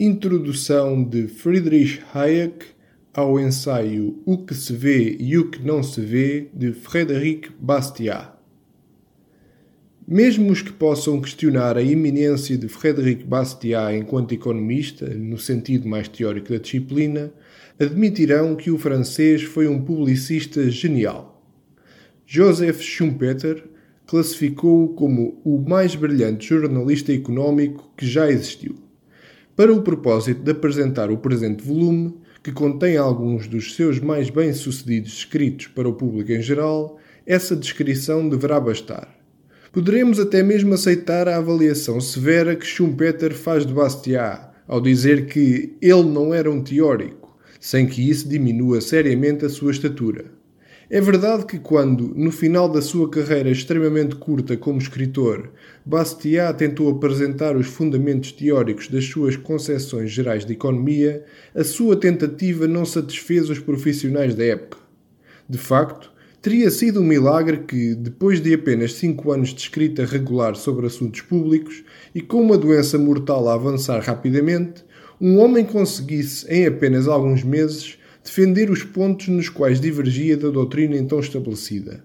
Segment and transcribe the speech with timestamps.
[0.00, 2.66] Introdução de Friedrich Hayek
[3.12, 8.32] ao ensaio O que se vê e o que não se vê de Frédéric Bastiat.
[10.04, 16.08] Mesmo os que possam questionar a iminência de Frédéric Bastiat enquanto economista, no sentido mais
[16.08, 17.32] teórico da disciplina,
[17.78, 21.40] admitirão que o francês foi um publicista genial.
[22.26, 23.62] Joseph Schumpeter
[24.08, 28.83] classificou-o como o mais brilhante jornalista económico que já existiu.
[29.56, 35.12] Para o propósito de apresentar o presente volume, que contém alguns dos seus mais bem-sucedidos
[35.12, 39.16] escritos para o público em geral, essa descrição deverá bastar.
[39.72, 45.76] Poderemos até mesmo aceitar a avaliação severa que Schumpeter faz de Bastiat, ao dizer que
[45.80, 50.32] ele não era um teórico, sem que isso diminua seriamente a sua estatura.
[50.94, 55.50] É verdade que quando, no final da sua carreira extremamente curta como escritor,
[55.84, 62.68] Bastiat tentou apresentar os fundamentos teóricos das suas concepções gerais de economia, a sua tentativa
[62.68, 64.78] não satisfez os profissionais da época.
[65.48, 70.54] De facto, teria sido um milagre que, depois de apenas cinco anos de escrita regular
[70.54, 71.82] sobre assuntos públicos
[72.14, 74.84] e com uma doença mortal a avançar rapidamente,
[75.20, 80.96] um homem conseguisse, em apenas alguns meses, defender os pontos nos quais divergia da doutrina
[80.96, 82.02] então estabelecida.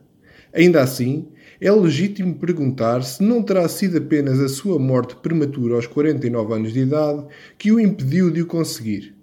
[0.54, 1.30] Ainda assim,
[1.62, 6.74] é legítimo perguntar se não terá sido apenas a sua morte prematura aos 49 anos
[6.74, 7.26] de idade
[7.58, 9.16] que o impediu de o conseguir.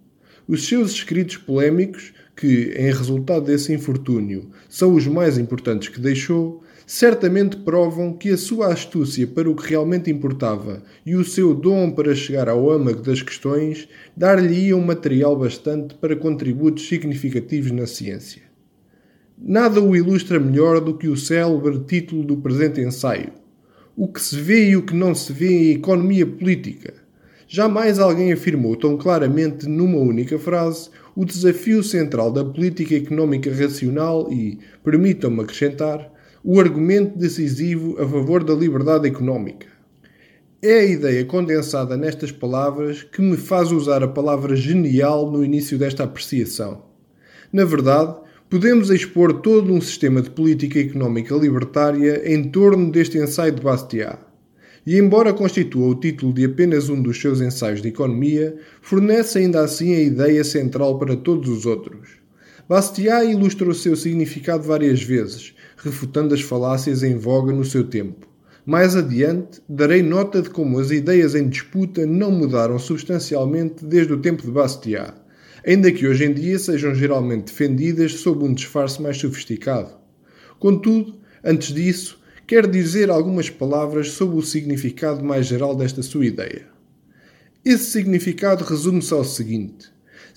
[0.49, 6.63] Os seus escritos polémicos, que, em resultado desse infortúnio, são os mais importantes que deixou,
[6.87, 11.91] certamente provam que a sua astúcia para o que realmente importava e o seu dom
[11.91, 18.43] para chegar ao âmago das questões dar-lhe-iam material bastante para contributos significativos na ciência.
[19.37, 23.33] Nada o ilustra melhor do que o célebre título do presente ensaio:
[23.97, 26.95] O que se vê e o que não se vê em economia política.
[27.49, 34.33] Jamais alguém afirmou tão claramente, numa única frase, o desafio central da política económica racional
[34.33, 36.16] e, permitam-me acrescentar,
[36.49, 39.67] o argumento decisivo a favor da liberdade económica.
[40.63, 45.77] É a ideia condensada nestas palavras que me faz usar a palavra genial no início
[45.77, 46.85] desta apreciação.
[47.53, 48.15] Na verdade,
[48.49, 54.21] podemos expor todo um sistema de política económica libertária em torno deste ensaio de Bastiat.
[54.87, 59.65] E, embora constitua o título de apenas um dos seus ensaios de economia, fornece ainda
[59.65, 62.25] assim a ideia central para todos os outros.
[62.69, 68.27] Bastiat ilustra o seu significado várias vezes, refutando as falácias em voga no seu tempo.
[68.65, 74.21] Mais adiante, darei nota de como as ideias em disputa não mudaram substancialmente desde o
[74.21, 75.15] tempo de Bastiat,
[75.65, 79.95] ainda que hoje em dia sejam geralmente defendidas sob um disfarce mais sofisticado.
[80.59, 81.15] Contudo,
[81.45, 86.67] antes disso, quero dizer algumas palavras sobre o significado mais geral desta sua ideia.
[87.65, 89.89] Esse significado resume-se ao seguinte: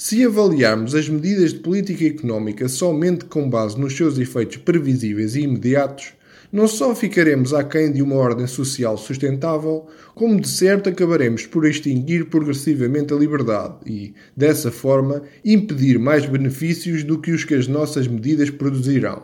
[0.02, 5.42] se avaliarmos as medidas de política económica somente com base nos seus efeitos previsíveis e
[5.42, 6.14] imediatos,
[6.54, 12.28] não só ficaremos aquém de uma ordem social sustentável, como de certo acabaremos por extinguir
[12.30, 18.08] progressivamente a liberdade e, dessa forma, impedir mais benefícios do que os que as nossas
[18.08, 19.24] medidas produzirão.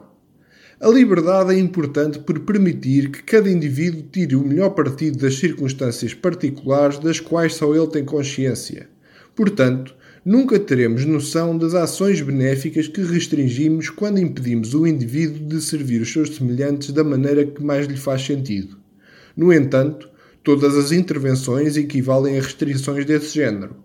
[0.81, 6.14] A liberdade é importante por permitir que cada indivíduo tire o melhor partido das circunstâncias
[6.14, 8.90] particulares das quais só ele tem consciência.
[9.34, 16.02] Portanto, nunca teremos noção das ações benéficas que restringimos quando impedimos o indivíduo de servir
[16.02, 18.75] os seus semelhantes da maneira que mais lhe faz sentido.
[19.38, 20.09] No entanto,
[20.44, 23.75] todas as intervenções equivalem a restrições desse género.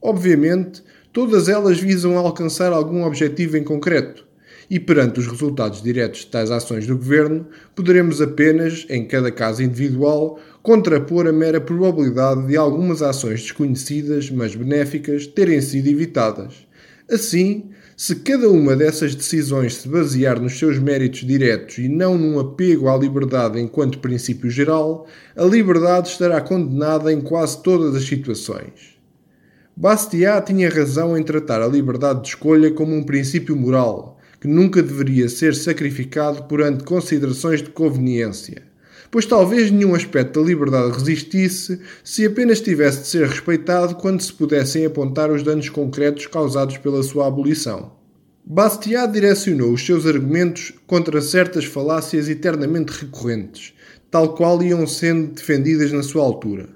[0.00, 4.26] Obviamente, todas elas visam alcançar algum objetivo em concreto,
[4.70, 9.64] e perante os resultados diretos de tais ações do governo, poderemos apenas, em cada caso
[9.64, 16.68] individual, contrapor a mera probabilidade de algumas ações desconhecidas, mas benéficas, terem sido evitadas.
[17.10, 22.38] Assim, se cada uma dessas decisões se basear nos seus méritos diretos e não num
[22.38, 28.98] apego à liberdade enquanto princípio geral, a liberdade estará condenada em quase todas as situações.
[29.76, 34.82] Bastiat tinha razão em tratar a liberdade de escolha como um princípio moral, que nunca
[34.82, 38.62] deveria ser sacrificado perante considerações de conveniência,
[39.10, 44.32] pois talvez nenhum aspecto da liberdade resistisse se apenas tivesse de ser respeitado quando se
[44.32, 47.92] pudessem apontar os danos concretos causados pela sua abolição.
[48.44, 53.74] Bastiat direcionou os seus argumentos contra certas falácias eternamente recorrentes,
[54.10, 56.68] tal qual iam sendo defendidas na sua altura.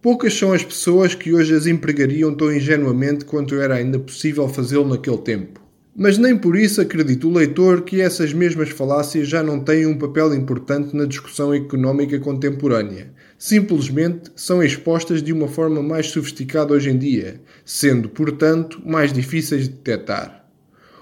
[0.00, 4.88] Poucas são as pessoas que hoje as empregariam tão ingenuamente quanto era ainda possível fazê-lo
[4.88, 5.59] naquele tempo.
[5.96, 9.98] Mas nem por isso acredita o leitor que essas mesmas falácias já não têm um
[9.98, 16.90] papel importante na discussão económica contemporânea, simplesmente são expostas de uma forma mais sofisticada hoje
[16.90, 20.40] em dia, sendo, portanto, mais difíceis de detectar.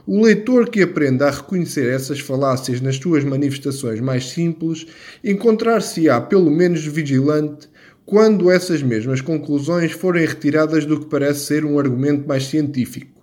[0.06, 4.86] O leitor que aprenda a reconhecer essas falácias nas suas manifestações mais simples
[5.22, 7.68] encontrar-se-á pelo menos vigilante
[8.06, 13.17] quando essas mesmas conclusões forem retiradas do que parece ser um argumento mais científico.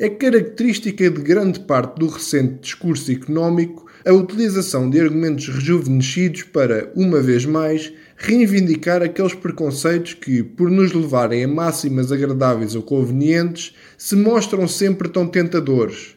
[0.00, 6.92] É característica de grande parte do recente discurso económico a utilização de argumentos rejuvenescidos para,
[6.94, 13.74] uma vez mais, reivindicar aqueles preconceitos que, por nos levarem a máximas agradáveis ou convenientes,
[13.96, 16.14] se mostram sempre tão tentadores.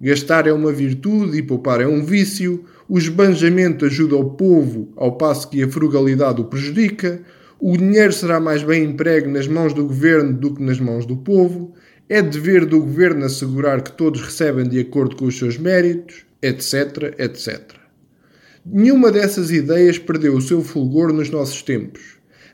[0.00, 5.18] Gastar é uma virtude e poupar é um vício, o esbanjamento ajuda o povo ao
[5.18, 7.20] passo que a frugalidade o prejudica,
[7.58, 11.16] o dinheiro será mais bem empregue nas mãos do governo do que nas mãos do
[11.16, 11.74] povo,
[12.08, 17.14] é dever do governo assegurar que todos recebem de acordo com os seus méritos, etc,
[17.18, 17.62] etc.
[18.66, 22.02] Nenhuma dessas ideias perdeu o seu fulgor nos nossos tempos.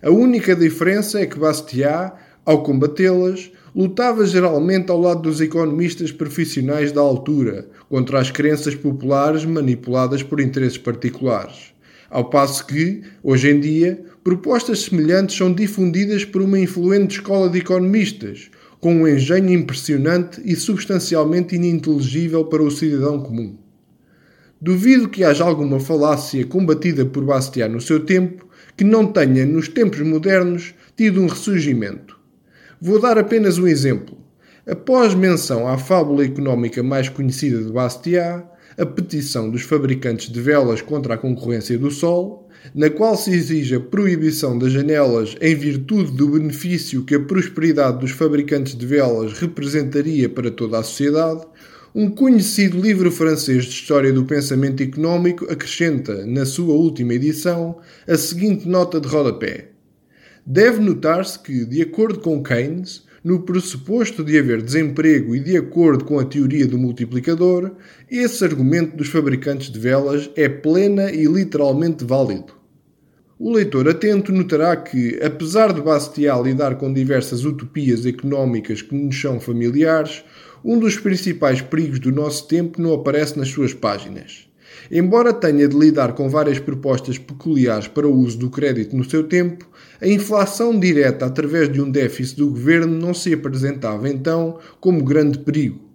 [0.03, 2.15] A única diferença é que Bastiat,
[2.45, 9.45] ao combatê-las, lutava geralmente ao lado dos economistas profissionais da altura, contra as crenças populares
[9.45, 11.75] manipuladas por interesses particulares.
[12.09, 17.59] Ao passo que, hoje em dia, propostas semelhantes são difundidas por uma influente escola de
[17.59, 18.51] economistas,
[18.81, 23.57] com um engenho impressionante e substancialmente ininteligível para o cidadão comum.
[24.61, 29.69] Duvido que haja alguma falácia combatida por Bastiat no seu tempo que não tenha, nos
[29.69, 32.19] tempos modernos, tido um ressurgimento.
[32.81, 34.17] Vou dar apenas um exemplo.
[34.67, 38.45] Após menção à fábula económica mais conhecida de Bastiat,
[38.79, 43.75] a petição dos fabricantes de velas contra a concorrência do Sol, na qual se exige
[43.75, 49.33] a proibição das janelas em virtude do benefício que a prosperidade dos fabricantes de velas
[49.35, 51.47] representaria para toda a sociedade,
[51.95, 58.17] um conhecido livro francês de história do pensamento económico acrescenta, na sua última edição, a
[58.17, 59.71] seguinte nota de rodapé.
[60.47, 66.05] Deve notar-se que, de acordo com Keynes, no pressuposto de haver desemprego e de acordo
[66.05, 67.73] com a teoria do multiplicador,
[68.11, 72.61] esse argumento dos fabricantes de velas é plena e literalmente válido.
[73.39, 79.19] O leitor atento notará que, apesar de Bastiat lidar com diversas utopias económicas que nos
[79.19, 80.23] são familiares,
[80.63, 84.47] um dos principais perigos do nosso tempo não aparece nas suas páginas.
[84.91, 89.25] Embora tenha de lidar com várias propostas peculiares para o uso do crédito no seu
[89.25, 89.70] tempo,
[90.01, 95.39] a inflação direta através de um déficit do governo não se apresentava então como grande
[95.39, 95.91] perigo.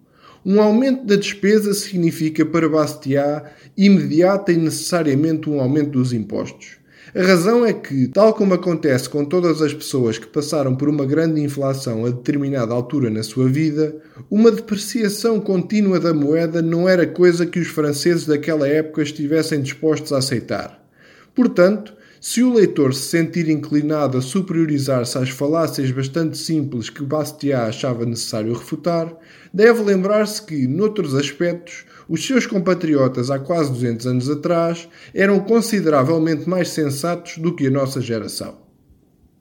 [0.45, 6.77] Um aumento da despesa significa para Bastiat imediata e necessariamente um aumento dos impostos.
[7.15, 11.05] A razão é que, tal como acontece com todas as pessoas que passaram por uma
[11.05, 13.95] grande inflação a determinada altura na sua vida,
[14.29, 20.11] uma depreciação contínua da moeda não era coisa que os franceses daquela época estivessem dispostos
[20.11, 20.85] a aceitar.
[21.33, 21.94] Portanto,
[22.27, 28.03] se o leitor se sentir inclinado a superiorizar-se às falácias bastante simples que Bastiat achava
[28.03, 29.15] necessário refutar,
[29.53, 36.49] deve lembrar-se que, noutros aspectos, os seus compatriotas há quase 200 anos atrás eram consideravelmente
[36.49, 38.64] mais sensatos do que a nossa geração.